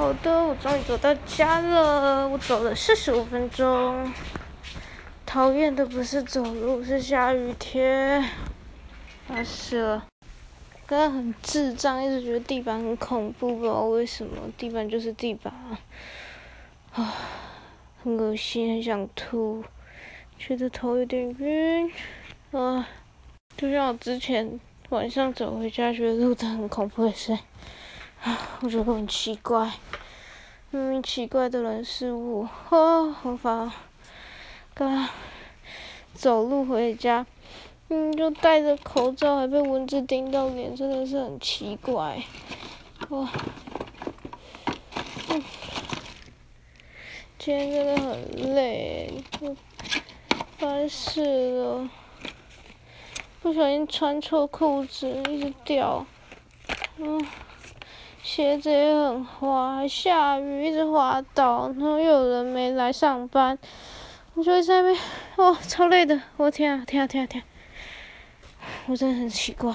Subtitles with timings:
[0.00, 2.26] 好的，我终于走到家了。
[2.26, 4.10] 我走了四十五分钟。
[5.26, 8.22] 讨厌的不是走路，是下雨天。
[9.28, 10.06] 啊，死了！
[10.86, 14.38] 刚刚很智障，一直觉得地板很恐怖，不知道为什么。
[14.56, 15.78] 地板就是地板啊，
[16.94, 17.14] 啊，
[18.02, 19.62] 很恶心，很想吐，
[20.38, 21.92] 觉得头有点晕。
[22.52, 22.88] 啊，
[23.54, 24.58] 就像我之前
[24.88, 27.38] 晚上走回家，觉得路灯很恐怖的事。
[28.60, 29.72] 我觉得很奇怪，
[30.70, 33.72] 明明奇怪的人事物，啊，好烦。
[34.74, 35.08] 刚
[36.12, 37.24] 走路回家，
[37.88, 42.22] 嗯，就戴着口罩，还被蚊子叮到脸，真的是很奇怪。
[43.08, 43.30] 哇，
[45.30, 45.42] 嗯，
[47.38, 49.24] 今天真的很累，
[50.58, 51.88] 烦死了。
[53.40, 56.04] 不小心穿错裤子，一直掉。
[56.98, 57.26] 嗯。
[58.22, 63.58] 鞋子也很滑，下雨，一直滑倒，然后又有人没来上班，
[64.34, 65.02] 我就在那边，
[65.36, 67.42] 哦，超累的，我天啊天啊天啊天，
[68.86, 69.74] 我真的很奇怪。